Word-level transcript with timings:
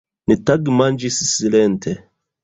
Ni 0.29 0.35
tagmanĝis 0.49 1.19
silente. 1.31 1.93